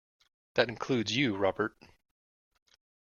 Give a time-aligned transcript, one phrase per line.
[0.55, 1.77] That includes you, Robert.